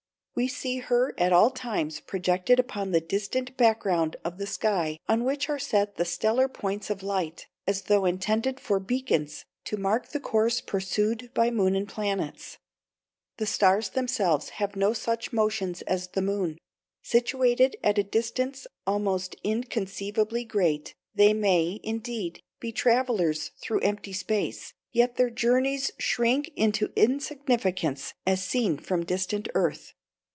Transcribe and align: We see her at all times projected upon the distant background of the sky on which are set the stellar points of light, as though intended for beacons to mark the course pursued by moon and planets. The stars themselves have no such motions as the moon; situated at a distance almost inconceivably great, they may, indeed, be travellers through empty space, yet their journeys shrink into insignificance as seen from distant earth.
We 0.33 0.47
see 0.47 0.77
her 0.77 1.13
at 1.19 1.33
all 1.33 1.51
times 1.51 1.99
projected 1.99 2.57
upon 2.57 2.91
the 2.91 3.01
distant 3.01 3.55
background 3.57 4.15
of 4.23 4.37
the 4.37 4.47
sky 4.47 4.97
on 5.07 5.25
which 5.25 5.49
are 5.49 5.59
set 5.59 5.97
the 5.97 6.05
stellar 6.05 6.47
points 6.47 6.89
of 6.89 7.03
light, 7.03 7.47
as 7.67 7.83
though 7.83 8.05
intended 8.05 8.57
for 8.57 8.79
beacons 8.79 9.43
to 9.65 9.75
mark 9.75 10.07
the 10.07 10.21
course 10.21 10.61
pursued 10.61 11.31
by 11.33 11.51
moon 11.51 11.75
and 11.75 11.87
planets. 11.89 12.57
The 13.37 13.45
stars 13.45 13.89
themselves 13.89 14.51
have 14.51 14.77
no 14.77 14.93
such 14.93 15.33
motions 15.33 15.81
as 15.81 16.07
the 16.07 16.21
moon; 16.21 16.57
situated 17.03 17.75
at 17.83 17.99
a 17.99 18.03
distance 18.03 18.65
almost 18.87 19.35
inconceivably 19.43 20.45
great, 20.45 20.95
they 21.13 21.33
may, 21.33 21.81
indeed, 21.83 22.39
be 22.61 22.71
travellers 22.71 23.51
through 23.61 23.81
empty 23.81 24.13
space, 24.13 24.73
yet 24.93 25.17
their 25.17 25.29
journeys 25.29 25.91
shrink 25.99 26.49
into 26.55 26.91
insignificance 26.95 28.13
as 28.25 28.41
seen 28.41 28.77
from 28.77 29.05
distant 29.05 29.49
earth. 29.53 29.93